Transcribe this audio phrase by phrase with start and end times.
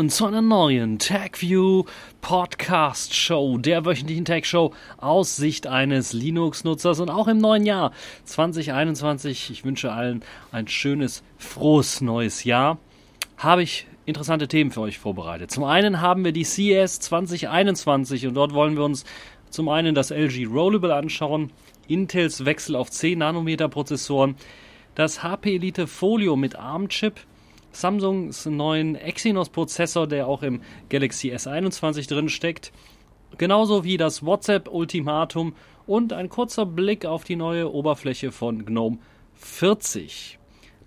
[0.00, 1.84] Willkommen zu einer neuen TagView
[2.22, 7.92] Podcast Show, der wöchentlichen Tag Show aus Sicht eines Linux-Nutzers und auch im neuen Jahr
[8.24, 9.50] 2021.
[9.50, 12.78] Ich wünsche allen ein schönes, frohes neues Jahr.
[13.36, 15.50] Habe ich interessante Themen für euch vorbereitet.
[15.50, 19.04] Zum einen haben wir die CES 2021 und dort wollen wir uns
[19.50, 21.52] zum einen das LG Rollable anschauen,
[21.88, 24.36] Intels Wechsel auf 10 Nanometer Prozessoren,
[24.94, 27.20] das HP Elite Folio mit ARM-Chip,
[27.72, 32.72] Samsungs neuen Exynos-Prozessor, der auch im Galaxy S21 drin steckt,
[33.38, 35.54] genauso wie das WhatsApp-Ultimatum
[35.86, 38.98] und ein kurzer Blick auf die neue Oberfläche von GNOME
[39.34, 40.38] 40.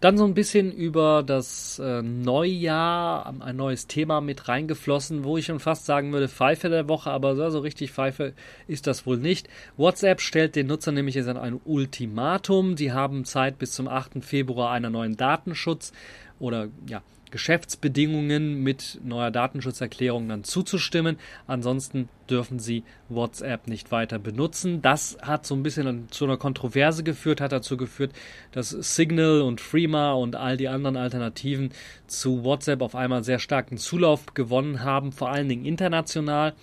[0.03, 5.45] Dann so ein bisschen über das äh, Neujahr, ein neues Thema mit reingeflossen, wo ich
[5.45, 8.33] schon fast sagen würde, Pfeife der Woche, aber so, so richtig Pfeife
[8.67, 9.47] ist das wohl nicht.
[9.77, 12.75] WhatsApp stellt den Nutzern nämlich jetzt ein Ultimatum.
[12.75, 14.25] Sie haben Zeit bis zum 8.
[14.25, 15.93] Februar einer neuen Datenschutz
[16.39, 17.01] oder ja,
[17.33, 21.17] Geschäftsbedingungen mit neuer Datenschutzerklärung dann zuzustimmen.
[21.47, 24.83] Ansonsten dürfen Sie WhatsApp nicht weiter benutzen.
[24.83, 28.13] Das hat so ein bisschen zu einer Kontroverse geführt, hat dazu geführt,
[28.51, 31.71] dass Signal und Freema und all die anderen Alternativen
[32.05, 36.53] zu WhatsApp auf einmal sehr starken Zulauf gewonnen haben, vor allen Dingen international,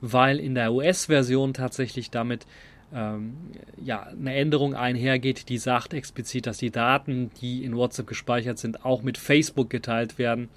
[0.00, 2.46] weil in der US-Version tatsächlich damit
[2.94, 3.34] ähm,
[3.82, 8.84] ja, eine Änderung einhergeht, die sagt explizit, dass die Daten, die in WhatsApp gespeichert sind,
[8.84, 10.48] auch mit Facebook geteilt werden.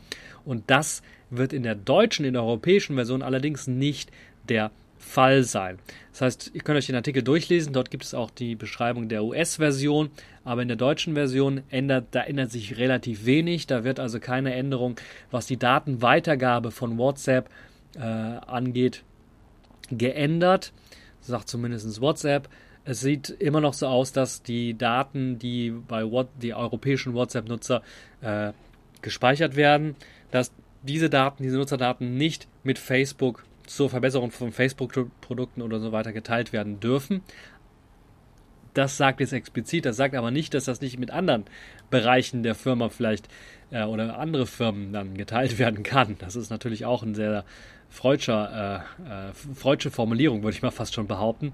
[0.44, 4.12] Und das wird in der deutschen, in der europäischen Version allerdings nicht
[4.48, 5.80] der Fall sein.
[6.12, 9.24] Das heißt, ihr könnt euch den Artikel durchlesen, dort gibt es auch die Beschreibung der
[9.24, 10.10] US-Version,
[10.44, 13.68] aber in der deutschen Version ändert, da ändert sich relativ wenig.
[13.68, 14.96] Da wird also keine Änderung,
[15.32, 17.50] was die Datenweitergabe von WhatsApp
[17.96, 19.04] äh, angeht,
[19.92, 20.72] geändert
[21.28, 22.50] sagt zumindest WhatsApp.
[22.84, 27.82] Es sieht immer noch so aus, dass die Daten, die bei What, die europäischen WhatsApp-Nutzer
[28.22, 28.54] äh,
[29.02, 29.96] gespeichert werden,
[30.32, 30.52] dass
[30.84, 36.54] diese Daten, diese Nutzerdaten nicht mit Facebook zur Verbesserung von Facebook-Produkten oder so weiter geteilt
[36.54, 37.22] werden dürfen.
[38.76, 41.46] Das sagt es explizit, das sagt aber nicht, dass das nicht mit anderen
[41.90, 43.30] Bereichen der Firma vielleicht
[43.72, 46.18] äh, oder andere Firmen dann geteilt werden kann.
[46.20, 47.46] Das ist natürlich auch ein sehr
[47.90, 51.54] freudscher, äh, äh, freudsche Formulierung, würde ich mal fast schon behaupten.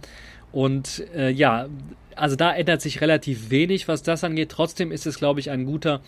[0.52, 1.68] Und äh, ja,
[2.16, 4.50] also da ändert sich relativ wenig, was das angeht.
[4.50, 6.02] Trotzdem ist es, glaube ich, ein guter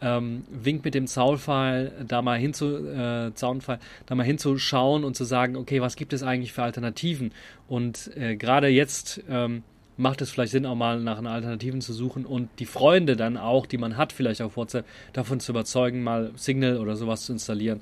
[0.00, 5.24] ähm, Wink mit dem Zaunpfeil, da mal hinzu, äh, Zaunpfeil, da mal hinzuschauen und zu
[5.24, 7.32] sagen, okay, was gibt es eigentlich für Alternativen?
[7.68, 9.62] Und äh, gerade jetzt ähm,
[9.96, 13.36] macht es vielleicht Sinn, auch mal nach einer Alternativen zu suchen und die Freunde dann
[13.38, 17.32] auch, die man hat, vielleicht auf WhatsApp, davon zu überzeugen, mal Signal oder sowas zu
[17.32, 17.80] installieren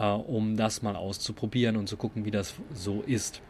[0.00, 3.42] äh, um das mal auszuprobieren und zu gucken, wie das so ist.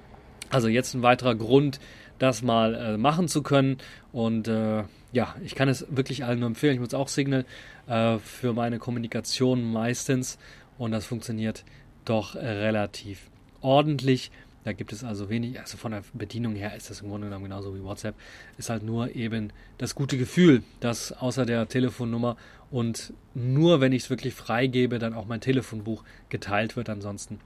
[0.50, 1.78] Also jetzt ein weiterer Grund,
[2.18, 3.78] das mal äh, machen zu können.
[4.12, 6.74] Und äh, ja, ich kann es wirklich allen nur empfehlen.
[6.74, 7.44] Ich nutze auch Signal
[7.86, 10.38] äh, für meine Kommunikation meistens
[10.76, 11.64] und das funktioniert
[12.04, 13.28] doch relativ
[13.60, 14.30] ordentlich.
[14.64, 17.44] Da gibt es also wenig, also von der Bedienung her ist das im Grunde genommen
[17.44, 18.14] genauso wie WhatsApp.
[18.58, 22.36] Ist halt nur eben das gute Gefühl, dass außer der Telefonnummer
[22.70, 26.90] und nur wenn ich es wirklich freigebe, dann auch mein Telefonbuch geteilt wird.
[26.90, 27.40] Ansonsten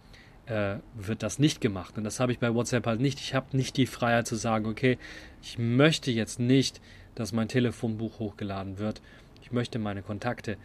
[0.47, 1.97] äh, wird das nicht gemacht.
[1.97, 3.21] Und das habe ich bei WhatsApp halt nicht.
[3.21, 4.99] Ich habe nicht die Freiheit zu sagen, okay,
[5.41, 6.81] ich möchte jetzt nicht,
[7.15, 9.01] dass mein Telefonbuch hochgeladen wird.
[9.41, 10.57] Ich möchte meine Kontakte,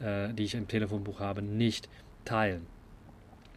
[0.00, 1.88] äh, die ich im Telefonbuch habe, nicht
[2.24, 2.66] teilen.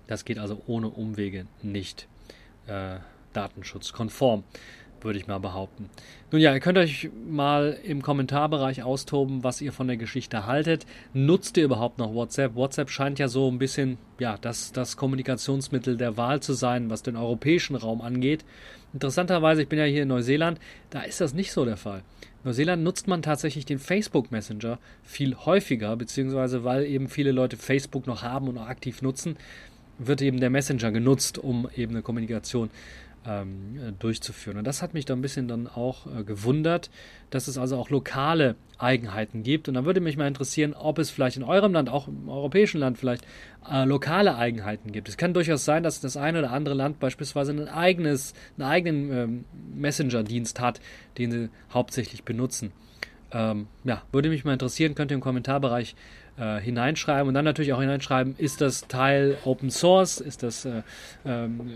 [0.07, 2.07] Das geht also ohne Umwege nicht
[2.67, 2.97] äh,
[3.33, 4.43] datenschutzkonform,
[5.01, 5.89] würde ich mal behaupten.
[6.31, 10.85] Nun ja, ihr könnt euch mal im Kommentarbereich austoben, was ihr von der Geschichte haltet.
[11.13, 12.55] Nutzt ihr überhaupt noch WhatsApp?
[12.55, 17.03] WhatsApp scheint ja so ein bisschen, ja, das, das Kommunikationsmittel der Wahl zu sein, was
[17.03, 18.45] den europäischen Raum angeht.
[18.93, 20.59] Interessanterweise, ich bin ja hier in Neuseeland,
[20.89, 22.03] da ist das nicht so der Fall.
[22.43, 27.55] In Neuseeland nutzt man tatsächlich den Facebook Messenger viel häufiger, beziehungsweise weil eben viele Leute
[27.55, 29.37] Facebook noch haben und auch aktiv nutzen,
[30.07, 32.69] wird eben der Messenger genutzt, um eben eine Kommunikation
[33.25, 34.57] ähm, äh, durchzuführen.
[34.57, 36.89] Und das hat mich da ein bisschen dann auch äh, gewundert,
[37.29, 39.67] dass es also auch lokale Eigenheiten gibt.
[39.67, 42.79] Und da würde mich mal interessieren, ob es vielleicht in eurem Land, auch im europäischen
[42.79, 43.25] Land vielleicht,
[43.69, 45.07] äh, lokale Eigenheiten gibt.
[45.07, 49.11] Es kann durchaus sein, dass das eine oder andere Land beispielsweise ein eigenes, einen eigenen
[49.11, 49.45] ähm,
[49.75, 50.81] Messenger-Dienst hat,
[51.17, 52.71] den sie hauptsächlich benutzen.
[53.31, 55.95] Ähm, ja, würde mich mal interessieren, könnt ihr im Kommentarbereich
[56.37, 60.83] äh, hineinschreiben und dann natürlich auch hineinschreiben, ist das Teil Open Source, ist das äh,
[61.25, 61.71] ähm,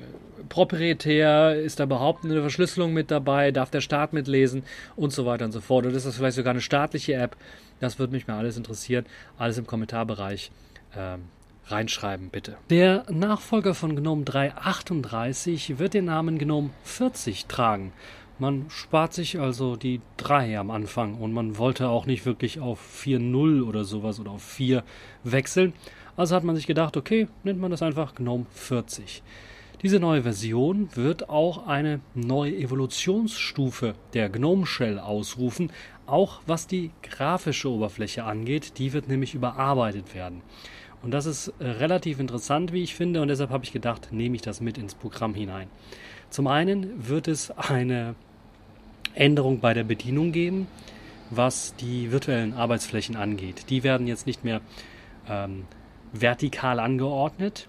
[0.49, 4.63] proprietär, ist da überhaupt eine Verschlüsselung mit dabei, darf der Staat mitlesen
[4.95, 5.85] und so weiter und so fort.
[5.85, 7.35] Oder ist das vielleicht sogar eine staatliche App?
[7.79, 9.05] Das würde mich mal alles interessieren.
[9.37, 10.51] Alles im Kommentarbereich.
[10.95, 11.23] Ähm,
[11.67, 12.57] reinschreiben, bitte.
[12.69, 17.91] Der Nachfolger von GNOME 338 wird den Namen GNOME 40 tragen.
[18.37, 22.81] Man spart sich also die 3 am Anfang und man wollte auch nicht wirklich auf
[23.03, 24.83] 4.0 oder sowas oder auf 4
[25.23, 25.71] wechseln.
[26.17, 29.23] Also hat man sich gedacht, okay, nennt man das einfach GNOME 40.
[29.81, 35.71] Diese neue Version wird auch eine neue Evolutionsstufe der GNOME Shell ausrufen,
[36.05, 38.79] auch was die grafische Oberfläche angeht.
[38.79, 40.41] Die wird nämlich überarbeitet werden.
[41.01, 44.41] Und das ist relativ interessant, wie ich finde, und deshalb habe ich gedacht, nehme ich
[44.41, 45.67] das mit ins Programm hinein.
[46.29, 48.15] Zum einen wird es eine
[49.13, 50.67] Änderung bei der Bedienung geben,
[51.29, 53.69] was die virtuellen Arbeitsflächen angeht.
[53.69, 54.61] Die werden jetzt nicht mehr
[55.27, 55.65] ähm,
[56.13, 57.67] vertikal angeordnet,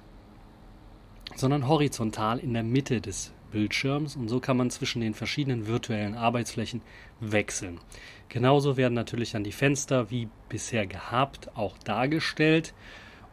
[1.34, 6.14] sondern horizontal in der Mitte des Bildschirms und so kann man zwischen den verschiedenen virtuellen
[6.14, 6.82] Arbeitsflächen
[7.20, 7.80] wechseln.
[8.28, 12.74] Genauso werden natürlich dann die Fenster wie bisher gehabt auch dargestellt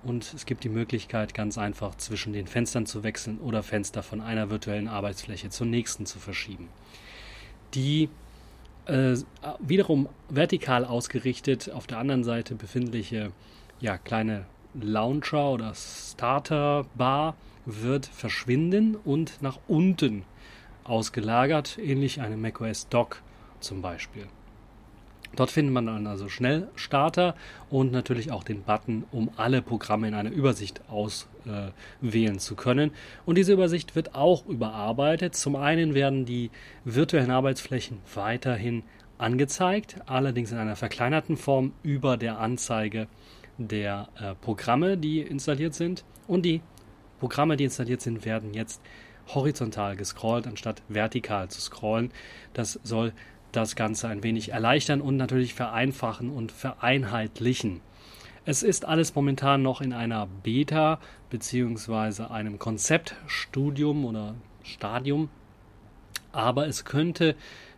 [0.04, 4.22] und es gibt die Möglichkeit ganz einfach zwischen den Fenstern zu wechseln oder Fenster von
[4.22, 6.70] einer virtuellen Arbeitsfläche zur nächsten zu verschieben.
[7.74, 8.10] Die
[8.86, 9.16] äh,
[9.60, 13.32] wiederum vertikal ausgerichtet auf der anderen Seite befindliche
[13.80, 17.36] ja, kleine Launcher oder Starter Bar
[17.66, 20.24] wird verschwinden und nach unten
[20.84, 23.22] ausgelagert, ähnlich einem macOS Dock
[23.60, 24.28] zum Beispiel.
[25.36, 27.36] Dort findet man dann also Schnellstarter
[27.70, 32.92] und natürlich auch den Button, um alle Programme in einer Übersicht auswählen äh, zu können.
[33.26, 35.36] Und diese Übersicht wird auch überarbeitet.
[35.36, 36.52] Zum einen werden die
[36.86, 38.84] virtuellen Arbeitsflächen weiterhin
[39.18, 43.08] angezeigt, allerdings in einer verkleinerten Form über der Anzeige
[43.58, 46.04] der äh, Programme, die installiert sind.
[46.28, 46.62] Und die
[47.20, 48.82] Programme, die installiert sind, werden jetzt
[49.28, 52.12] horizontal gescrollt, anstatt vertikal zu scrollen.
[52.54, 53.14] Das soll
[53.54, 57.82] das Ganze ein wenig erleichtern und natürlich vereinfachen und vereinheitlichen.
[58.46, 62.24] Es ist alles momentan noch in einer Beta bzw.
[62.24, 65.30] einem Konzeptstudium oder Stadium,
[66.34, 67.36] aber es könnte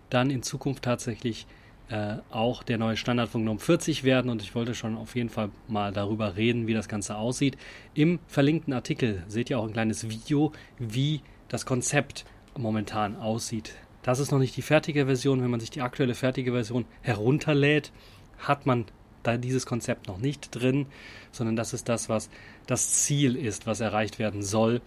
[0.09, 1.45] dann in Zukunft tatsächlich
[1.89, 5.29] äh, auch der neue Standard von GNOME 40 werden und ich wollte schon auf jeden
[5.29, 7.57] Fall mal darüber reden, wie das Ganze aussieht.
[7.93, 12.25] Im verlinkten Artikel seht ihr auch ein kleines Video, wie das Konzept
[12.57, 13.75] momentan aussieht.
[14.05, 15.41] Das ist noch nicht die fertige Version.
[15.41, 17.91] Wenn man sich die aktuelle fertige Version herunterlädt,
[18.37, 18.85] hat man
[19.23, 20.85] da dieses Konzept noch nicht drin,
[21.31, 22.29] sondern das ist das, was
[22.67, 24.81] das Ziel ist, was erreicht werden soll.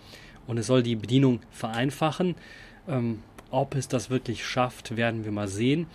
[0.46, 2.36] Und es soll die Bedienung vereinfachen.
[2.86, 5.88] Ähm, ob es das wirklich schafft, werden wir mal sehen.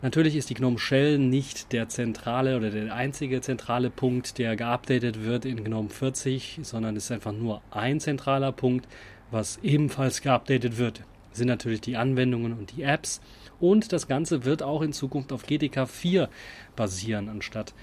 [0.00, 5.24] Natürlich ist die GNOME Shell nicht der zentrale oder der einzige zentrale Punkt, der geupdatet
[5.24, 8.86] wird in GNOME 40, sondern es ist einfach nur ein zentraler Punkt,
[9.32, 11.02] was ebenfalls geupdatet wird.
[11.32, 13.20] Sind natürlich die Anwendungen und die Apps
[13.60, 16.28] und das Ganze wird auch in Zukunft auf GTK 4
[16.76, 17.74] basieren, anstatt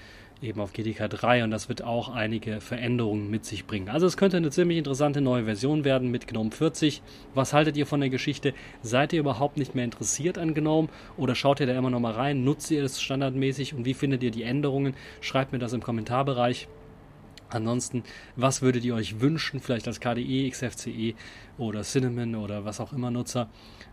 [0.42, 3.88] eben auf GTK 3 und das wird auch einige Veränderungen mit sich bringen.
[3.88, 7.02] Also es könnte eine ziemlich interessante neue Version werden mit GNOME 40.
[7.34, 8.52] Was haltet ihr von der Geschichte?
[8.82, 12.12] Seid ihr überhaupt nicht mehr interessiert an GNOME oder schaut ihr da immer noch mal
[12.12, 12.44] rein?
[12.44, 14.94] Nutzt ihr es standardmäßig und wie findet ihr die Änderungen?
[15.20, 16.68] Schreibt mir das im Kommentarbereich.
[17.48, 18.02] Ansonsten,
[18.34, 21.14] was würdet ihr euch wünschen, vielleicht als KDE, XFCE
[21.58, 23.48] oder Cinnamon oder was auch immer Nutzer,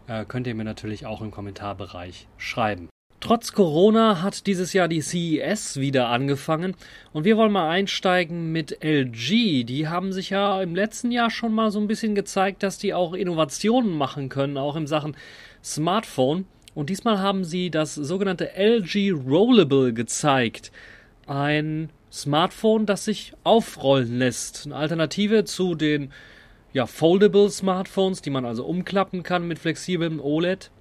[0.07, 2.89] äh, könnt ihr mir natürlich auch im Kommentarbereich schreiben.
[3.24, 6.75] Trotz Corona hat dieses Jahr die CES wieder angefangen
[7.13, 9.63] und wir wollen mal einsteigen mit LG.
[9.63, 12.93] Die haben sich ja im letzten Jahr schon mal so ein bisschen gezeigt, dass die
[12.93, 15.15] auch Innovationen machen können, auch in Sachen
[15.63, 16.48] Smartphone.
[16.75, 20.74] Und diesmal haben sie das sogenannte LG Rollable gezeigt.
[21.25, 24.67] Ein Smartphone, das sich aufrollen lässt.
[24.67, 26.13] Eine Alternative zu den
[26.72, 30.72] ja, Foldable Smartphones, die man also umklappen kann mit flexiblem OLED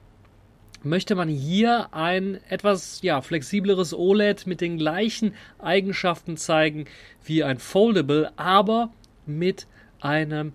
[0.85, 6.87] möchte man hier ein etwas ja, flexibleres OLED mit den gleichen Eigenschaften zeigen
[7.25, 8.91] wie ein Foldable, aber
[9.27, 9.67] mit
[10.01, 10.53] einem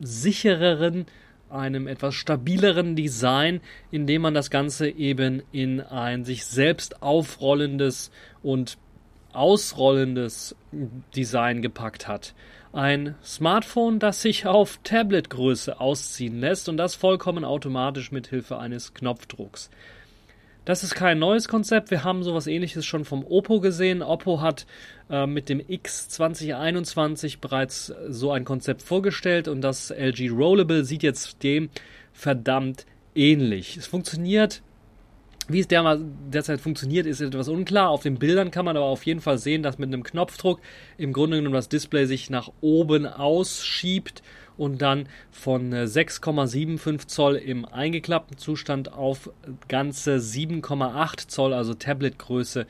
[0.00, 1.06] sichereren,
[1.50, 8.10] einem etwas stabileren Design, indem man das Ganze eben in ein sich selbst aufrollendes
[8.42, 8.78] und
[9.36, 10.56] ausrollendes
[11.14, 12.34] Design gepackt hat
[12.76, 18.92] ein Smartphone, das sich auf Tabletgröße ausziehen lässt und das vollkommen automatisch mit Hilfe eines
[18.92, 19.70] Knopfdrucks.
[20.66, 21.90] Das ist kein neues Konzept.
[21.90, 24.02] Wir haben sowas ähnliches schon vom Oppo gesehen.
[24.02, 24.66] Oppo hat
[25.08, 31.02] äh, mit dem X 2021 bereits so ein Konzept vorgestellt und das LG Rollable sieht
[31.02, 31.70] jetzt dem
[32.12, 33.76] verdammt ähnlich.
[33.76, 34.62] Es funktioniert
[35.48, 37.90] wie es derzeit funktioniert, ist etwas unklar.
[37.90, 40.60] Auf den Bildern kann man aber auf jeden Fall sehen, dass mit einem Knopfdruck
[40.98, 44.22] im Grunde genommen das Display sich nach oben ausschiebt
[44.56, 49.30] und dann von 6,75 äh, Zoll im eingeklappten Zustand auf
[49.68, 52.66] ganze 7,8 Zoll, also Tabletgröße,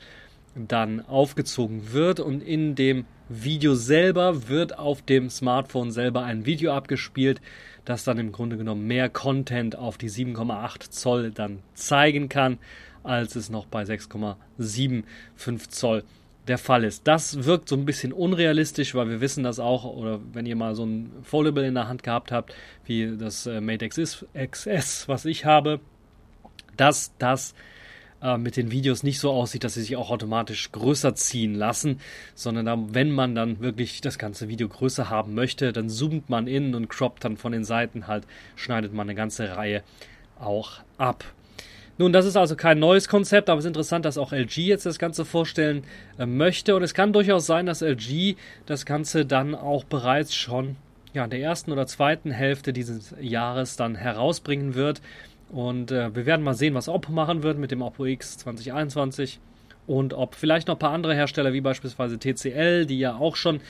[0.55, 2.19] dann aufgezogen wird.
[2.19, 7.41] Und in dem Video selber wird auf dem Smartphone selber ein Video abgespielt,
[7.87, 12.57] das dann im Grunde genommen mehr Content auf die 7,8 Zoll dann zeigen kann,
[13.03, 16.03] als es noch bei 6,75 Zoll
[16.47, 17.07] der Fall ist.
[17.07, 20.75] Das wirkt so ein bisschen unrealistisch, weil wir wissen das auch, oder wenn ihr mal
[20.75, 22.53] so ein Foldable in der Hand gehabt habt,
[22.85, 25.79] wie das äh, Mate XS, XS, was ich habe,
[26.75, 27.53] dass das
[28.21, 31.99] äh, mit den Videos nicht so aussieht, dass sie sich auch automatisch größer ziehen lassen,
[32.35, 36.47] sondern dann, wenn man dann wirklich das ganze Video größer haben möchte, dann zoomt man
[36.47, 39.83] in und croppt dann von den Seiten halt, schneidet man eine ganze Reihe
[40.39, 41.23] auch ab.
[41.99, 44.85] Nun, das ist also kein neues Konzept, aber es ist interessant, dass auch LG jetzt
[44.85, 45.83] das Ganze vorstellen
[46.19, 46.75] äh, möchte.
[46.75, 48.35] Und es kann durchaus sein, dass LG
[48.67, 50.75] das Ganze dann auch bereits schon
[51.13, 55.01] ja, in der ersten oder zweiten Hälfte dieses Jahres dann herausbringen wird.
[55.49, 59.39] Und äh, wir werden mal sehen, was Oppo machen wird mit dem Oppo X 2021
[59.85, 63.61] und ob vielleicht noch ein paar andere Hersteller wie beispielsweise TCL, die ja auch schon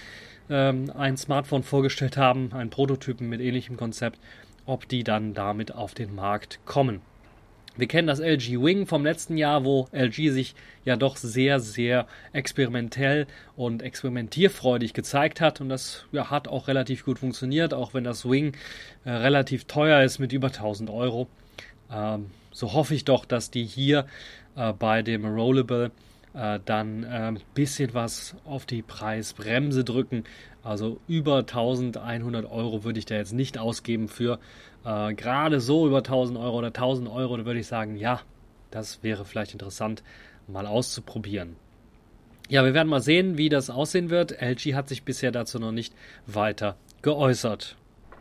[0.50, 4.20] ähm, ein Smartphone vorgestellt haben, einen Prototypen mit ähnlichem Konzept,
[4.66, 7.02] ob die dann damit auf den Markt kommen.
[7.78, 12.08] Wir kennen das LG Wing vom letzten Jahr, wo LG sich ja doch sehr, sehr
[12.34, 15.62] experimentell und experimentierfreudig gezeigt hat.
[15.62, 18.56] Und das ja, hat auch relativ gut funktioniert, auch wenn das Wing
[19.06, 21.28] äh, relativ teuer ist mit über 1000 Euro.
[21.92, 24.08] Ähm, so hoffe ich doch, dass die hier
[24.56, 25.92] äh, bei dem Rollable
[26.34, 30.24] äh, dann ein äh, bisschen was auf die Preisbremse drücken.
[30.64, 34.40] Also über 1100 Euro würde ich da jetzt nicht ausgeben für
[34.88, 37.36] äh, gerade so über 1000 Euro oder 1000 Euro.
[37.38, 38.22] Da würde ich sagen, ja,
[38.72, 40.02] das wäre vielleicht interessant
[40.48, 41.58] mal auszuprobieren.
[42.50, 44.42] Ja, wir werden mal sehen, wie das aussehen wird.
[44.42, 45.94] LG hat sich bisher dazu noch nicht
[46.26, 47.76] weiter geäußert.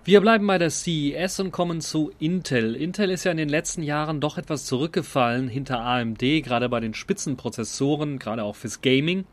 [0.04, 2.74] Wir bleiben bei der CES und kommen zu Intel.
[2.74, 6.94] Intel ist ja in den letzten Jahren doch etwas zurückgefallen hinter AMD, gerade bei den
[6.94, 9.24] Spitzenprozessoren, gerade auch fürs Gaming.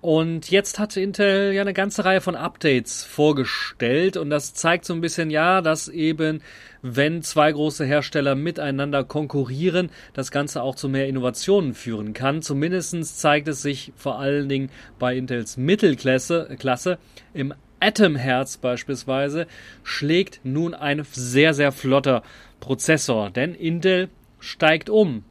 [0.00, 4.94] Und jetzt hat Intel ja eine ganze Reihe von Updates vorgestellt und das zeigt so
[4.94, 6.40] ein bisschen ja, dass eben
[6.80, 12.40] wenn zwei große Hersteller miteinander konkurrieren, das Ganze auch zu mehr Innovationen führen kann.
[12.40, 16.96] Zumindest zeigt es sich vor allen Dingen bei Intels Mittelklasse Klasse
[17.34, 19.46] im Atom-Herz beispielsweise
[19.82, 22.22] schlägt nun ein sehr, sehr flotter
[22.60, 25.24] Prozessor, denn Intel steigt um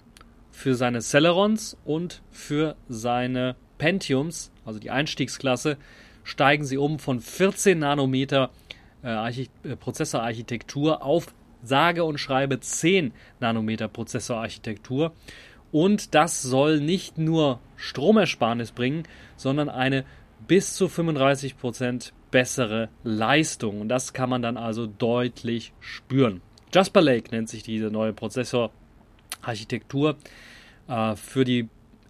[0.52, 5.78] für seine Celerons und für seine Pentiums, also die Einstiegsklasse,
[6.24, 8.52] steigen sie um von 14 Nanometer
[9.04, 11.34] äh, äh, Prozessorarchitektur auf
[11.64, 15.14] sage und schreibe 10 Nanometer Prozessorarchitektur.
[15.72, 19.04] Und das soll nicht nur Stromersparnis bringen,
[19.36, 20.06] sondern eine
[20.48, 23.82] bis zu 35% bessere Leistung.
[23.82, 26.42] Und das kann man dann also deutlich spüren.
[26.74, 30.16] Jasper Lake nennt sich diese neue Prozessorarchitektur
[30.88, 31.68] äh, für die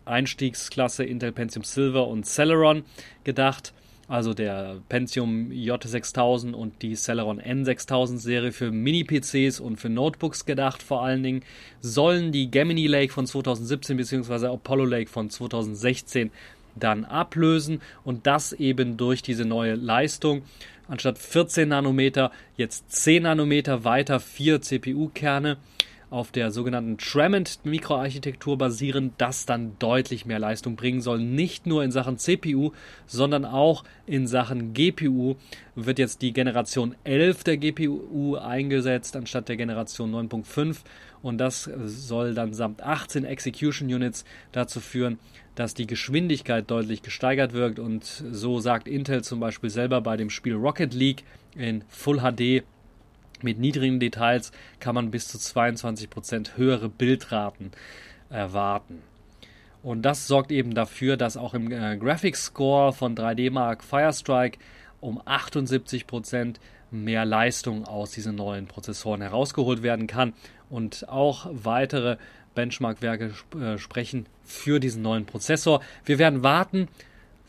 [0.10, 2.84] Einstiegsklasse Intel Pentium Silver und Celeron
[3.24, 3.74] gedacht.
[4.10, 10.82] Also der Pentium J6000 und die Celeron N6000 Serie für Mini-PCs und für Notebooks gedacht
[10.82, 11.44] vor allen Dingen,
[11.80, 14.48] sollen die Gemini Lake von 2017 bzw.
[14.48, 16.32] Apollo Lake von 2016
[16.76, 20.42] dann ablösen und das eben durch diese neue Leistung.
[20.88, 25.58] Anstatt 14 Nanometer jetzt 10 Nanometer weiter, 4 CPU-Kerne
[26.10, 31.20] auf der sogenannten Tremont Mikroarchitektur basieren, das dann deutlich mehr Leistung bringen soll.
[31.20, 32.72] Nicht nur in Sachen CPU,
[33.06, 35.36] sondern auch in Sachen GPU
[35.76, 40.78] wird jetzt die Generation 11 der GPU eingesetzt anstatt der Generation 9.5
[41.22, 45.20] und das soll dann samt 18 Execution Units dazu führen,
[45.56, 47.80] dass die Geschwindigkeit deutlich gesteigert wirkt.
[47.80, 51.24] Und so sagt Intel zum Beispiel selber bei dem Spiel Rocket League
[51.56, 52.64] in Full HD
[53.44, 57.72] mit niedrigen Details kann man bis zu 22% höhere Bildraten
[58.30, 59.02] erwarten.
[59.82, 64.60] Und das sorgt eben dafür, dass auch im äh, Graphics Score von 3D Mark Firestrike
[65.00, 66.56] um 78%
[66.92, 70.34] mehr Leistung aus diesen neuen Prozessoren herausgeholt werden kann
[70.70, 72.18] und auch weitere
[72.56, 75.82] Benchmark-Werke äh, sprechen für diesen neuen Prozessor.
[76.04, 76.88] Wir werden warten,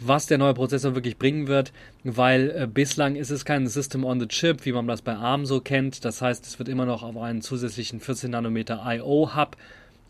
[0.00, 1.72] was der neue Prozessor wirklich bringen wird,
[2.04, 5.44] weil äh, bislang ist es kein System on the Chip, wie man das bei ARM
[5.46, 6.04] so kennt.
[6.04, 9.56] Das heißt, es wird immer noch auf einen zusätzlichen 14 Nanometer I/O-Hub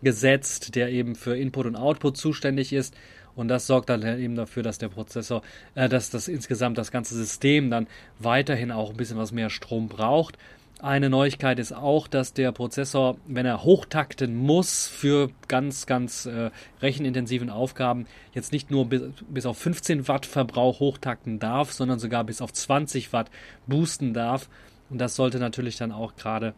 [0.03, 2.95] gesetzt, der eben für Input und Output zuständig ist.
[3.35, 5.43] Und das sorgt dann eben dafür, dass der Prozessor,
[5.75, 7.87] äh, dass das insgesamt das ganze System dann
[8.19, 10.39] weiterhin auch ein bisschen was mehr Strom braucht.
[10.83, 16.51] Eine Neuigkeit ist auch, dass der Prozessor, wenn er hochtakten muss für ganz, ganz äh,
[16.81, 22.25] rechenintensiven Aufgaben, jetzt nicht nur bis, bis auf 15 Watt Verbrauch hochtakten darf, sondern sogar
[22.25, 23.31] bis auf 20 Watt
[23.67, 24.49] boosten darf.
[24.89, 26.55] Und das sollte natürlich dann auch gerade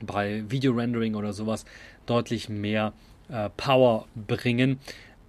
[0.00, 1.64] bei Video-Rendering oder sowas
[2.06, 2.92] deutlich mehr
[3.30, 4.78] äh, Power bringen,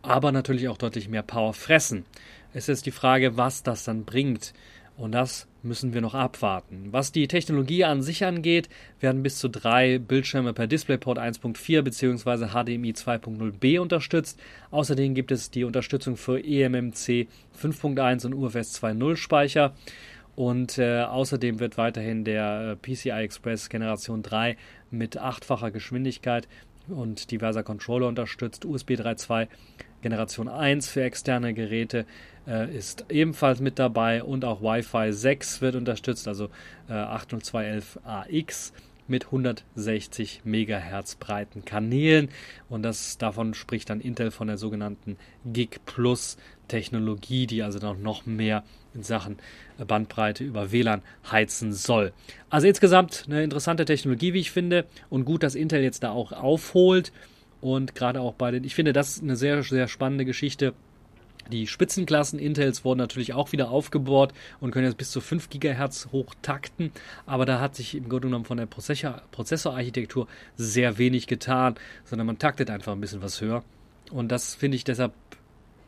[0.03, 2.05] aber natürlich auch deutlich mehr Power fressen.
[2.53, 4.53] Es ist die Frage, was das dann bringt
[4.95, 6.87] Und das müssen wir noch abwarten.
[6.91, 12.47] Was die Technologie an sich angeht, werden bis zu drei Bildschirme per DisplayPort 1.4 bzw.
[12.47, 14.39] HDMI 2.0b unterstützt.
[14.71, 17.27] Außerdem gibt es die Unterstützung für eMMC
[17.59, 19.73] 5.1 und UFS 2.0 Speicher.
[20.35, 24.57] Und äh, außerdem wird weiterhin der äh, PCI Express Generation 3
[24.89, 26.47] mit achtfacher Geschwindigkeit
[26.87, 28.65] und diverser Controller unterstützt.
[28.65, 29.47] USB 3.2
[30.01, 32.05] Generation 1 für externe Geräte
[32.47, 36.49] äh, ist ebenfalls mit dabei und auch Wi-Fi 6 wird unterstützt, also
[36.89, 38.71] äh, 802.11ax
[39.07, 42.29] mit 160 MHz breiten Kanälen
[42.69, 47.97] und das davon spricht dann Intel von der sogenannten Gig Plus Technologie, die also noch,
[47.97, 49.37] noch mehr in Sachen
[49.85, 52.13] Bandbreite über WLAN heizen soll.
[52.49, 56.31] Also insgesamt eine interessante Technologie, wie ich finde und gut, dass Intel jetzt da auch
[56.31, 57.11] aufholt
[57.61, 60.73] und gerade auch bei den, ich finde das eine sehr, sehr spannende Geschichte.
[61.51, 66.09] Die Spitzenklassen Intels wurden natürlich auch wieder aufgebohrt und können jetzt bis zu 5 GHz
[66.11, 66.91] hoch takten,
[67.25, 71.75] aber da hat sich im Grunde genommen von der Prozessor Prozessorarchitektur sehr wenig getan,
[72.05, 73.63] sondern man taktet einfach ein bisschen was höher.
[74.11, 75.13] Und das finde ich deshalb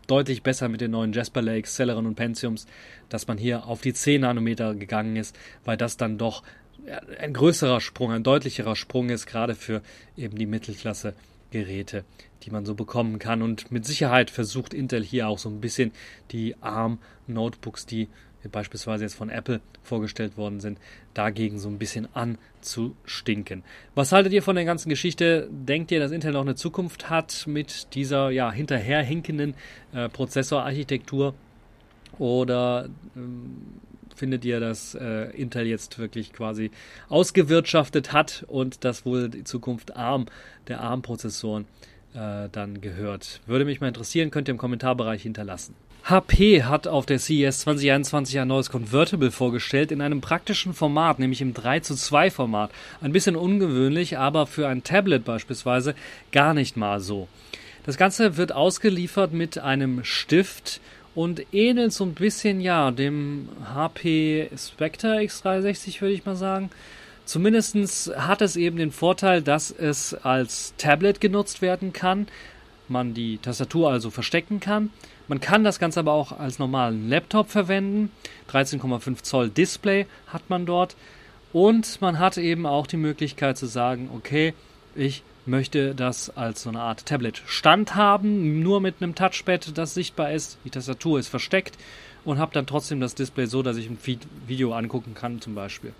[0.08, 2.66] deutlich besser mit den neuen Jasper Lakes, Celeron und Pentiums,
[3.10, 6.44] dass man hier auf die 10 Nanometer gegangen ist, weil das dann doch
[7.20, 9.82] ein größerer Sprung, ein deutlicherer Sprung ist, gerade für
[10.18, 11.14] eben die Mittelklasse
[11.54, 12.04] Geräte,
[12.42, 13.44] die man so bekommen kann.
[13.44, 15.92] Und mit Sicherheit versucht Intel hier auch so ein bisschen
[16.32, 18.10] die ARM-Notebooks, die
[18.52, 20.80] beispielsweise jetzt von Apple vorgestellt worden sind,
[21.14, 23.64] dagegen so ein bisschen anzustinken.
[23.96, 25.48] Was haltet ihr von der ganzen Geschichte?
[25.52, 29.54] Denkt ihr, dass Intel noch eine Zukunft hat mit dieser ja hinterherhinkenden
[29.94, 31.36] äh, Prozessorarchitektur?
[32.18, 33.80] Oder ähm,
[34.16, 36.72] findet ihr, dass äh, Intel jetzt wirklich quasi
[37.10, 40.26] ausgewirtschaftet hat und dass wohl die Zukunft ARM,
[40.68, 41.66] der ARM-Prozessoren,
[42.14, 43.42] äh, dann gehört?
[43.46, 45.76] Würde mich mal interessieren, könnt ihr im Kommentarbereich hinterlassen.
[46.04, 51.40] HP hat auf der CES 2021 ein neues Convertible vorgestellt in einem praktischen Format, nämlich
[51.40, 52.72] im 3 zu 2 Format.
[53.00, 55.96] Ein bisschen ungewöhnlich, aber für ein Tablet beispielsweise
[56.34, 57.30] gar nicht mal so.
[57.86, 60.82] Das Ganze wird ausgeliefert mit einem Stift
[61.16, 66.70] und ähnelt so ein bisschen, ja, dem HP Spectre X360, würde ich mal sagen.
[67.26, 72.28] Zumindest hat es eben den Vorteil, dass es als Tablet genutzt werden kann,
[72.90, 74.90] man die Tastatur also verstecken kann.
[75.28, 78.12] Man kann das Ganze aber auch als normalen Laptop verwenden.
[78.52, 80.98] 13,5 Zoll Display hat man dort.
[81.54, 84.54] Und man hat eben auch die Möglichkeit zu sagen, okay,
[84.96, 90.32] ich möchte das als so eine Art Tablet-Stand haben, nur mit einem Touchpad, das sichtbar
[90.32, 90.58] ist.
[90.64, 91.78] Die Tastatur ist versteckt
[92.26, 93.98] und habe dann trotzdem das Display so, dass ich ein
[94.48, 95.94] Video angucken kann zum Beispiel.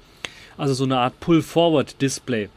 [0.58, 2.50] Also so eine Art Pull-Forward-Display,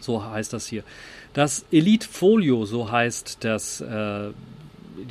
[0.00, 0.84] so heißt das hier.
[1.32, 4.30] Das Elite Folio, so heißt das, äh,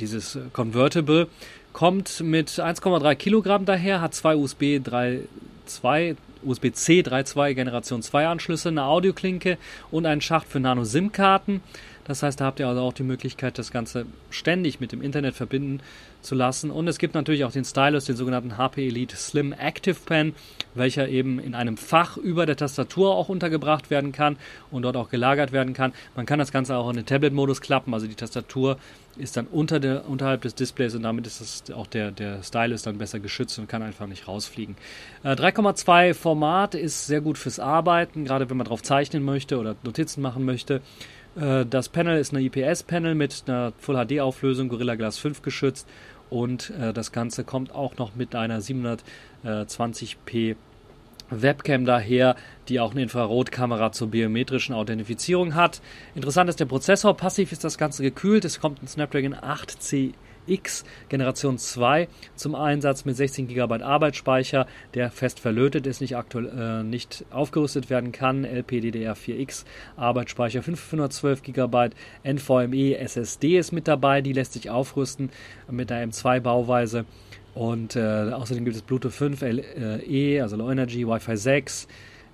[0.00, 1.28] dieses Convertible,
[1.72, 8.84] kommt mit 1,3 Kilogramm daher, hat zwei USB 3.2 USB-C 3.2 Generation 2 Anschlüsse, eine
[8.84, 9.58] Audioklinke
[9.90, 11.62] und einen Schacht für Nano-SIM-Karten.
[12.04, 15.34] Das heißt, da habt ihr also auch die Möglichkeit, das Ganze ständig mit dem Internet
[15.34, 15.80] verbinden
[16.20, 16.70] zu lassen.
[16.70, 20.34] Und es gibt natürlich auch den Stylus, den sogenannten HP Elite Slim Active Pen,
[20.74, 24.36] welcher eben in einem Fach über der Tastatur auch untergebracht werden kann
[24.70, 25.92] und dort auch gelagert werden kann.
[26.16, 28.78] Man kann das Ganze auch in den Tablet-Modus klappen, also die Tastatur
[29.16, 32.82] ist dann unter der, unterhalb des Displays und damit ist das auch der, der Stylus
[32.82, 34.76] dann besser geschützt und kann einfach nicht rausfliegen.
[35.22, 39.76] Äh, 3,2 Format ist sehr gut fürs Arbeiten, gerade wenn man drauf zeichnen möchte oder
[39.82, 40.80] Notizen machen möchte.
[41.36, 45.88] Äh, das Panel ist eine IPS-Panel mit einer Full HD-Auflösung, Gorilla Glass 5 geschützt
[46.30, 50.56] und äh, das Ganze kommt auch noch mit einer 720p
[51.30, 52.36] Webcam daher,
[52.68, 55.80] die auch eine Infrarotkamera zur biometrischen Authentifizierung hat.
[56.14, 57.16] Interessant ist der Prozessor.
[57.16, 58.44] Passiv ist das Ganze gekühlt.
[58.44, 60.12] Es kommt ein Snapdragon 8C
[60.46, 66.48] X Generation 2 zum Einsatz mit 16 GB Arbeitsspeicher, der fest verlötet ist, nicht aktuell
[66.48, 68.44] äh, nicht aufgerüstet werden kann.
[68.44, 69.64] LPDDR4X
[69.96, 71.90] Arbeitsspeicher 512 GB,
[72.24, 75.30] NVMe SSD ist mit dabei, die lässt sich aufrüsten
[75.70, 77.04] mit einer M2 Bauweise.
[77.54, 81.86] Und äh, außerdem gibt es Bluetooth 5 LE, also Low Energy, Wi-Fi 6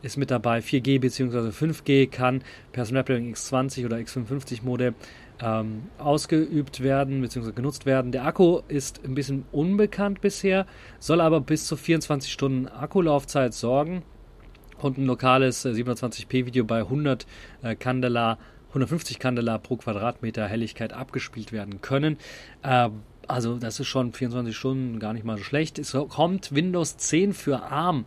[0.02, 1.48] ist mit dabei, 4G bzw.
[1.48, 2.42] 5G kann
[2.72, 4.94] per Snapdragon X20 oder X55 Modem
[5.40, 7.52] ähm, ausgeübt werden bzw.
[7.52, 8.12] genutzt werden.
[8.12, 10.66] Der Akku ist ein bisschen unbekannt bisher,
[10.98, 14.02] soll aber bis zu 24 Stunden Akkulaufzeit sorgen
[14.78, 17.26] und ein lokales äh, 720p Video bei 100
[17.62, 22.18] äh, Candela 150 Candela pro Quadratmeter Helligkeit abgespielt werden können.
[22.62, 25.78] Ähm, also das ist schon 24 Stunden gar nicht mal so schlecht.
[25.78, 28.06] Es kommt Windows 10 für ARM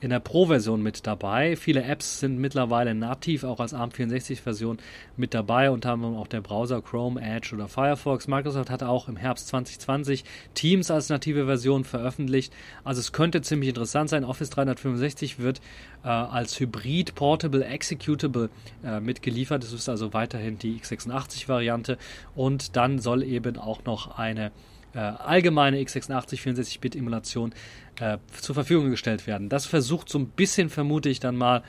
[0.00, 1.56] in der Pro-Version mit dabei.
[1.56, 4.78] Viele Apps sind mittlerweile nativ auch als ARM64-Version
[5.16, 8.26] mit dabei, unter anderem auch der Browser Chrome, Edge oder Firefox.
[8.26, 12.52] Microsoft hat auch im Herbst 2020 Teams als native Version veröffentlicht.
[12.84, 14.24] Also es könnte ziemlich interessant sein.
[14.24, 15.60] Office 365 wird
[16.02, 18.50] äh, als Hybrid Portable Executable
[18.84, 19.62] äh, mitgeliefert.
[19.62, 21.98] Das ist also weiterhin die x86-Variante
[22.34, 24.50] und dann soll eben auch noch eine
[24.94, 27.52] äh, allgemeine x86 64-Bit-Emulation
[28.00, 29.48] äh, zur Verfügung gestellt werden.
[29.48, 31.62] Das versucht so ein bisschen, vermute ich, dann mal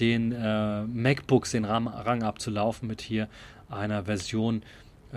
[0.00, 3.28] den äh, MacBooks den Rang abzulaufen mit hier
[3.68, 4.62] einer Version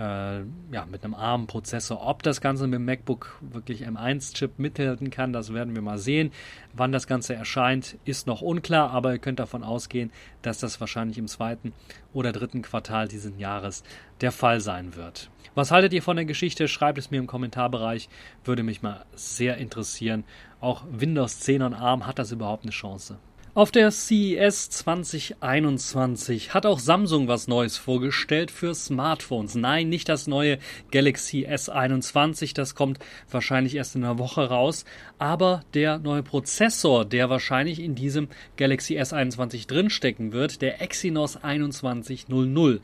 [0.00, 0.40] äh,
[0.72, 2.00] ja, mit einem ARM-Prozessor.
[2.06, 6.32] Ob das Ganze mit dem MacBook wirklich M1-Chip mithalten kann, das werden wir mal sehen.
[6.72, 10.10] Wann das Ganze erscheint, ist noch unklar, aber ihr könnt davon ausgehen,
[10.40, 11.74] dass das wahrscheinlich im zweiten
[12.14, 13.82] oder dritten Quartal dieses Jahres
[14.22, 15.30] der Fall sein wird.
[15.54, 16.66] Was haltet ihr von der Geschichte?
[16.66, 18.08] Schreibt es mir im Kommentarbereich.
[18.44, 20.24] Würde mich mal sehr interessieren.
[20.60, 23.18] Auch Windows 10 und ARM hat das überhaupt eine Chance?
[23.52, 29.56] Auf der CES 2021 hat auch Samsung was Neues vorgestellt für Smartphones.
[29.56, 30.58] Nein, nicht das neue
[30.92, 34.84] Galaxy S21, das kommt wahrscheinlich erst in einer Woche raus,
[35.18, 42.80] aber der neue Prozessor, der wahrscheinlich in diesem Galaxy S21 drinstecken wird, der Exynos 2100.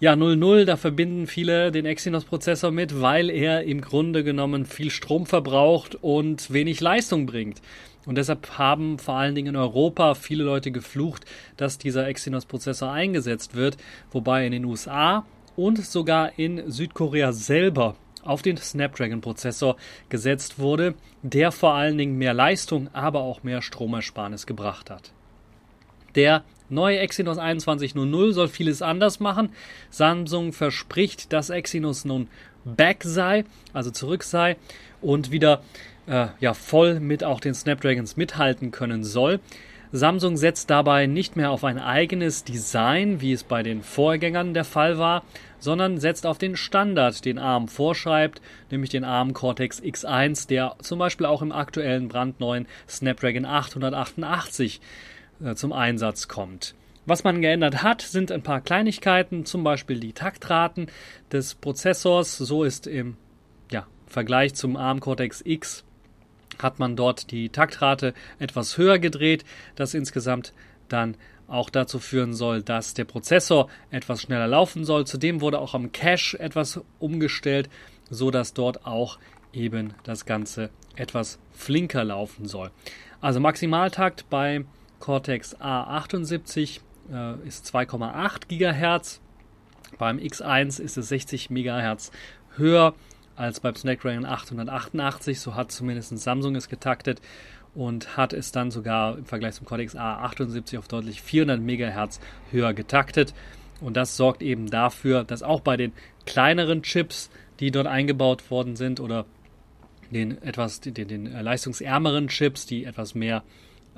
[0.00, 5.24] Ja, 00, da verbinden viele den Exynos-Prozessor mit, weil er im Grunde genommen viel Strom
[5.24, 7.62] verbraucht und wenig Leistung bringt.
[8.04, 11.24] Und deshalb haben vor allen Dingen in Europa viele Leute geflucht,
[11.56, 13.76] dass dieser Exynos-Prozessor eingesetzt wird,
[14.10, 15.24] wobei in den USA
[15.56, 19.76] und sogar in Südkorea selber auf den Snapdragon-Prozessor
[20.08, 25.12] gesetzt wurde, der vor allen Dingen mehr Leistung, aber auch mehr Stromersparnis gebracht hat.
[26.14, 29.50] Der neue Exynos 2100 soll vieles anders machen.
[29.90, 32.28] Samsung verspricht, dass Exynos nun
[32.64, 34.56] back sei, also zurück sei
[35.00, 35.62] und wieder
[36.06, 39.40] äh, ja, voll mit auch den Snapdragons mithalten können soll.
[39.92, 44.64] Samsung setzt dabei nicht mehr auf ein eigenes Design, wie es bei den Vorgängern der
[44.64, 45.22] Fall war,
[45.60, 50.98] sondern setzt auf den Standard, den ARM vorschreibt, nämlich den ARM Cortex X1, der zum
[50.98, 54.80] Beispiel auch im aktuellen brandneuen Snapdragon 888
[55.42, 56.74] äh, zum Einsatz kommt.
[57.06, 60.86] Was man geändert hat, sind ein paar Kleinigkeiten, zum Beispiel die Taktraten
[61.30, 62.38] des Prozessors.
[62.38, 63.16] So ist im
[63.70, 65.84] ja, Vergleich zum ARM Cortex X
[66.62, 69.44] hat man dort die Taktrate etwas höher gedreht,
[69.74, 70.52] das insgesamt
[70.88, 71.16] dann
[71.46, 75.06] auch dazu führen soll, dass der Prozessor etwas schneller laufen soll.
[75.06, 77.68] Zudem wurde auch am Cache etwas umgestellt,
[78.08, 79.18] so dass dort auch
[79.52, 82.70] eben das Ganze etwas flinker laufen soll.
[83.20, 84.64] Also Maximaltakt bei
[85.04, 86.80] Cortex A78
[87.12, 89.20] äh, ist 2,8 GHz.
[89.98, 92.10] Beim X1 ist es 60 MHz
[92.56, 92.94] höher
[93.36, 95.38] als beim Snapdragon 888.
[95.38, 97.20] So hat zumindest Samsung es getaktet
[97.74, 102.18] und hat es dann sogar im Vergleich zum Cortex A78 auf deutlich 400 MHz
[102.50, 103.34] höher getaktet.
[103.82, 105.92] Und das sorgt eben dafür, dass auch bei den
[106.24, 107.28] kleineren Chips,
[107.60, 109.26] die dort eingebaut worden sind, oder
[110.10, 113.42] den etwas den, den leistungsärmeren Chips, die etwas mehr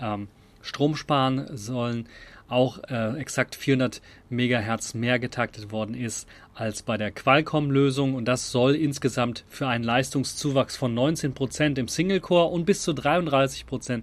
[0.01, 0.27] ähm,
[0.66, 2.09] Strom sparen sollen,
[2.48, 8.52] auch äh, exakt 400 Megahertz mehr getaktet worden ist als bei der Qualcomm-Lösung und das
[8.52, 14.02] soll insgesamt für einen Leistungszuwachs von 19% im Single-Core und bis zu 33%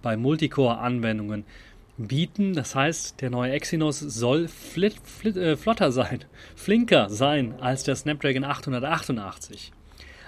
[0.00, 1.44] bei Multicore-Anwendungen
[1.98, 2.54] bieten.
[2.54, 6.24] Das heißt, der neue Exynos soll flit, flit, äh, flotter sein,
[6.56, 9.72] flinker sein als der Snapdragon 888.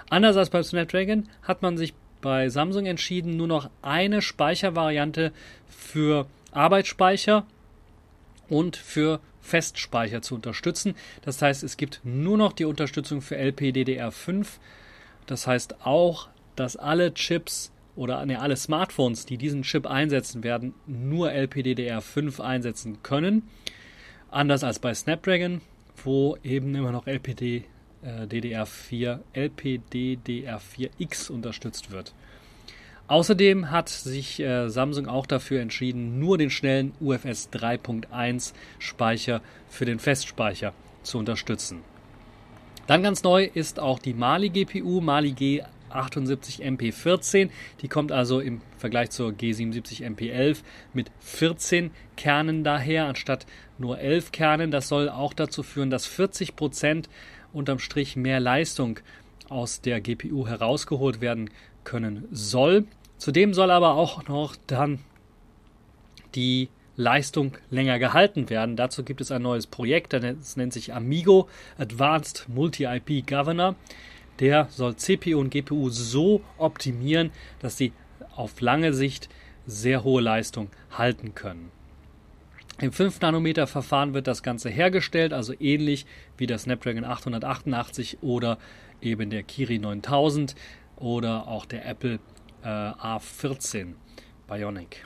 [0.09, 5.31] Anders als beim Snapdragon hat man sich bei Samsung entschieden, nur noch eine Speichervariante
[5.85, 7.45] für Arbeitsspeicher
[8.49, 10.95] und für Festspeicher zu unterstützen.
[11.21, 14.47] Das heißt, es gibt nur noch die Unterstützung für LPDDR5.
[15.27, 20.73] Das heißt auch, dass alle Chips oder ne, alle Smartphones, die diesen Chip einsetzen werden,
[20.87, 23.43] nur LPDDR5 einsetzen können.
[24.31, 25.61] Anders als bei Snapdragon,
[26.03, 27.65] wo eben immer noch LPD
[28.01, 32.13] äh, DDR4, LPDDR4X unterstützt wird.
[33.07, 39.85] Außerdem hat sich äh, Samsung auch dafür entschieden, nur den schnellen UFS 3.1 Speicher für
[39.85, 41.81] den Festspeicher zu unterstützen.
[42.87, 47.49] Dann ganz neu ist auch die Mali GPU, Mali G78 MP14.
[47.81, 50.63] Die kommt also im Vergleich zur G77 MP11
[50.93, 53.45] mit 14 Kernen daher, anstatt
[53.77, 54.71] nur 11 Kernen.
[54.71, 57.07] Das soll auch dazu führen, dass 40 Prozent
[57.53, 58.99] unterm Strich mehr Leistung
[59.47, 61.51] aus der GPU herausgeholt werden
[61.85, 62.85] können soll.
[63.17, 64.99] Zudem soll aber auch noch dann
[66.35, 66.67] die
[66.97, 68.75] Leistung länger gehalten werden.
[68.75, 73.75] Dazu gibt es ein neues Projekt, das nennt sich Amigo Advanced Multi-IP Governor.
[74.39, 77.93] Der soll CPU und GPU so optimieren, dass sie
[78.35, 79.29] auf lange Sicht
[79.65, 81.71] sehr hohe Leistung halten können.
[82.81, 86.05] Im 5-Nanometer-Verfahren wird das Ganze hergestellt, also ähnlich
[86.37, 88.57] wie der Snapdragon 888 oder
[89.01, 90.55] eben der Kiri 9000
[90.97, 92.19] oder auch der Apple
[92.63, 93.93] äh, A14
[94.47, 95.05] Bionic.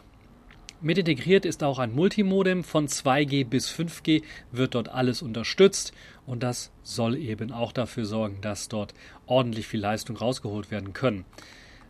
[0.82, 4.24] Mit integriert ist auch ein Multimodem von 2G bis 5G,
[4.54, 5.92] wird dort alles unterstützt
[6.26, 8.94] und das soll eben auch dafür sorgen, dass dort
[9.26, 11.26] ordentlich viel Leistung rausgeholt werden können,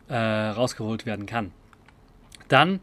[0.08, 1.52] äh, rausgeholt werden kann.
[2.48, 2.80] Dann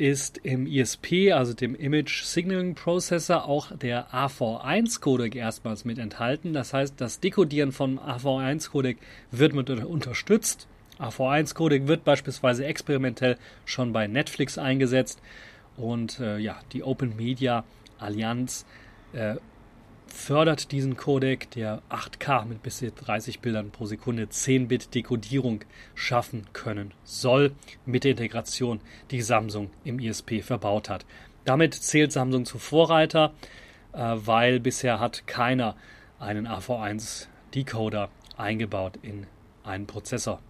[0.00, 6.54] ist im ISP, also dem Image Signaling Processor, auch der AV1-Codec erstmals mit enthalten.
[6.54, 8.96] Das heißt, das Dekodieren von AV1-Codec
[9.30, 10.66] wird mit unterstützt.
[10.98, 13.36] AV1-Codec wird beispielsweise experimentell
[13.66, 15.20] schon bei Netflix eingesetzt
[15.76, 17.64] und äh, ja, die Open Media
[17.98, 18.64] Allianz
[19.12, 19.36] äh,
[20.12, 25.60] fördert diesen Codec, der 8K mit bis zu 30 Bildern pro Sekunde 10-Bit Dekodierung
[25.94, 27.52] schaffen können soll,
[27.86, 31.06] mit der Integration, die Samsung im ISP verbaut hat.
[31.44, 33.32] Damit zählt Samsung zu Vorreiter,
[33.92, 35.76] äh, weil bisher hat keiner
[36.18, 39.26] einen AV1 Decoder eingebaut in
[39.64, 40.40] einen Prozessor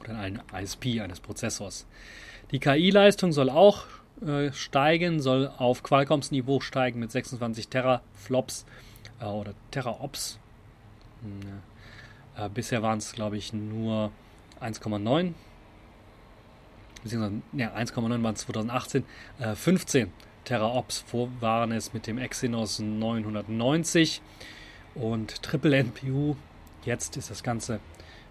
[0.00, 1.86] oder in einen ISP eines Prozessors.
[2.50, 3.84] Die KI-Leistung soll auch
[4.24, 8.64] äh, steigen, soll auf Qualcomms Niveau steigen mit 26 Teraflops
[9.20, 10.38] äh, oder Teraops.
[11.22, 11.62] Hm,
[12.36, 14.10] äh, bisher waren es, glaube ich, nur
[14.60, 15.34] 1,9.
[17.02, 19.04] Beziehungsweise, ja, 1,9 waren es 2018.
[19.54, 20.10] 15
[20.46, 24.22] Teraops vor waren es mit dem Exynos 990
[24.94, 26.36] und Triple NPU.
[26.84, 27.80] Jetzt ist das Ganze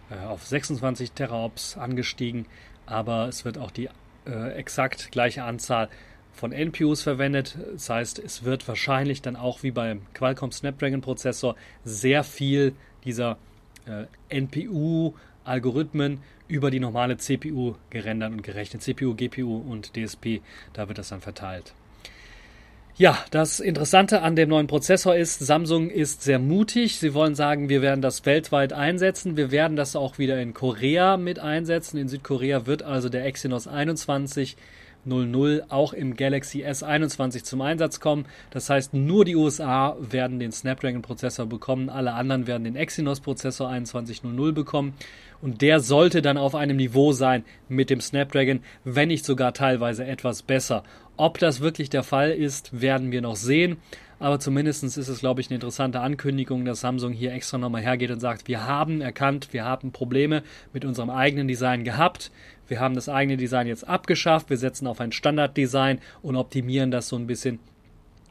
[0.10, 2.46] äh, auf 26 Teraops angestiegen,
[2.86, 3.90] aber es wird auch die
[4.26, 5.90] äh, exakt gleiche Anzahl
[6.34, 7.58] von NPUs verwendet.
[7.74, 13.38] Das heißt, es wird wahrscheinlich dann auch wie beim Qualcomm Snapdragon Prozessor sehr viel dieser
[13.86, 18.84] äh, NPU-Algorithmen über die normale CPU gerendert und gerechnet.
[18.84, 20.42] CPU, GPU und DSP,
[20.74, 21.74] da wird das dann verteilt.
[22.98, 26.98] Ja, das Interessante an dem neuen Prozessor ist, Samsung ist sehr mutig.
[26.98, 29.36] Sie wollen sagen, wir werden das weltweit einsetzen.
[29.36, 31.98] Wir werden das auch wieder in Korea mit einsetzen.
[31.98, 34.56] In Südkorea wird also der Exynos 21
[35.06, 38.26] 00 auch im Galaxy S21 zum Einsatz kommen.
[38.50, 44.56] Das heißt, nur die USA werden den Snapdragon-Prozessor bekommen, alle anderen werden den Exynos-Prozessor 2100
[44.56, 44.94] bekommen.
[45.42, 50.06] Und der sollte dann auf einem Niveau sein mit dem Snapdragon, wenn nicht sogar teilweise
[50.06, 50.84] etwas besser.
[51.18, 53.78] Ob das wirklich der Fall ist, werden wir noch sehen.
[54.20, 58.12] Aber zumindest ist es, glaube ich, eine interessante Ankündigung, dass Samsung hier extra nochmal hergeht
[58.12, 62.32] und sagt, wir haben erkannt, wir haben Probleme mit unserem eigenen Design gehabt.
[62.68, 64.50] Wir haben das eigene Design jetzt abgeschafft.
[64.50, 67.60] Wir setzen auf ein Standarddesign und optimieren das so ein bisschen,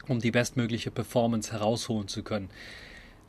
[0.08, 2.48] um die bestmögliche Performance herausholen zu können.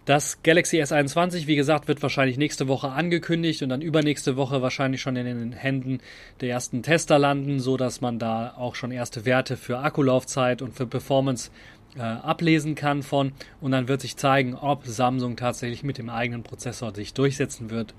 [0.05, 5.01] Das Galaxy S21, wie gesagt, wird wahrscheinlich nächste Woche angekündigt und dann übernächste Woche wahrscheinlich
[5.01, 5.99] schon in den Händen
[6.41, 10.75] der ersten Tester landen, so dass man da auch schon erste Werte für Akkulaufzeit und
[10.75, 11.49] für Performance
[11.97, 16.43] äh, ablesen kann von und dann wird sich zeigen, ob Samsung tatsächlich mit dem eigenen
[16.43, 17.95] Prozessor sich durchsetzen wird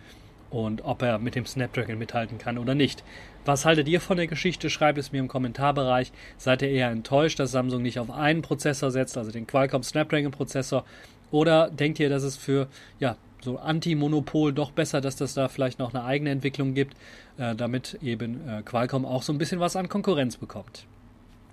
[0.49, 3.03] und ob er mit dem Snapdragon mithalten kann oder nicht.
[3.45, 4.71] Was haltet ihr von der Geschichte?
[4.71, 6.13] Schreibt es mir im Kommentarbereich.
[6.37, 10.31] Seid ihr eher enttäuscht, dass Samsung nicht auf einen Prozessor setzt, also den Qualcomm Snapdragon
[10.31, 10.85] Prozessor,
[11.31, 15.79] oder denkt ihr, dass es für ja, so Anti-Monopol doch besser, dass das da vielleicht
[15.79, 16.97] noch eine eigene Entwicklung gibt,
[17.39, 20.87] äh, damit eben äh, Qualcomm auch so ein bisschen was an Konkurrenz bekommt?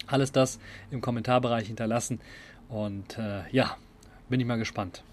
[0.07, 0.59] Alles das
[0.91, 2.19] im Kommentarbereich hinterlassen
[2.69, 3.77] und äh, ja,
[4.29, 5.03] bin ich mal gespannt.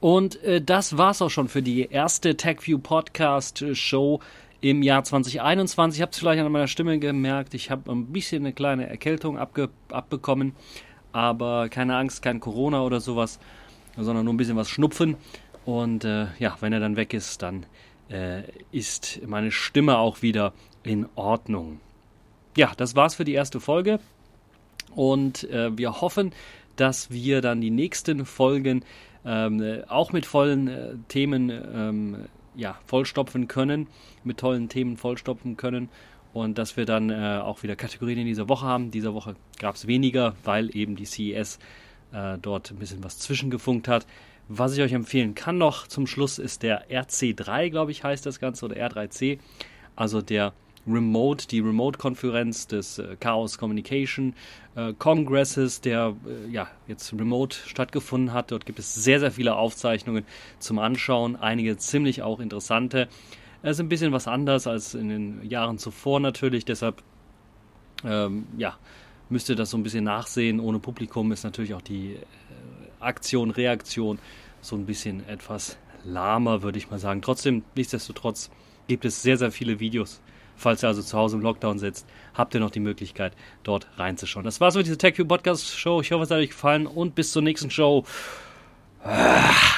[0.00, 4.20] Und äh, das war's auch schon für die erste TechView Podcast Show
[4.60, 5.98] im Jahr 2021.
[5.98, 7.54] Ich habe es vielleicht an meiner Stimme gemerkt.
[7.54, 10.54] Ich habe ein bisschen eine kleine Erkältung abbekommen,
[11.12, 13.38] aber keine Angst, kein Corona oder sowas
[13.98, 15.16] sondern nur ein bisschen was schnupfen.
[15.64, 17.66] Und äh, ja, wenn er dann weg ist, dann
[18.10, 21.80] äh, ist meine Stimme auch wieder in Ordnung.
[22.56, 24.00] Ja, das war's für die erste Folge.
[24.94, 26.32] Und äh, wir hoffen,
[26.76, 28.84] dass wir dann die nächsten Folgen
[29.24, 32.16] ähm, auch mit vollen äh, Themen ähm,
[32.54, 33.88] ja, vollstopfen können,
[34.24, 35.88] mit tollen Themen vollstopfen können
[36.32, 38.90] und dass wir dann äh, auch wieder Kategorien in dieser Woche haben.
[38.90, 41.58] Diese Woche gab es weniger, weil eben die CES
[42.12, 44.06] äh, dort ein bisschen was zwischengefunkt hat.
[44.48, 48.40] Was ich euch empfehlen kann noch zum Schluss ist der RC3, glaube ich, heißt das
[48.40, 49.38] Ganze, oder R3C,
[49.94, 50.54] also der
[50.86, 54.34] Remote, die Remote-Konferenz des äh, Chaos Communication
[54.74, 58.50] äh, Congresses, der äh, ja jetzt remote stattgefunden hat.
[58.50, 60.24] Dort gibt es sehr, sehr viele Aufzeichnungen
[60.58, 63.08] zum Anschauen, einige ziemlich auch interessante.
[63.62, 67.02] Es ist ein bisschen was anders als in den Jahren zuvor natürlich, deshalb
[68.04, 68.78] ähm, ja,
[69.30, 70.60] müsst ihr das so ein bisschen nachsehen.
[70.60, 72.18] Ohne Publikum ist natürlich auch die äh,
[73.00, 74.18] Aktion, Reaktion
[74.60, 77.22] so ein bisschen etwas lahmer, würde ich mal sagen.
[77.22, 78.50] Trotzdem, nichtsdestotrotz
[78.86, 80.20] gibt es sehr, sehr viele Videos
[80.58, 84.44] Falls ihr also zu Hause im Lockdown sitzt, habt ihr noch die Möglichkeit, dort reinzuschauen.
[84.44, 86.00] Das war's mit dieser TechView Podcast Show.
[86.00, 88.04] Ich hoffe, es hat euch gefallen und bis zur nächsten Show.
[89.04, 89.77] Ah.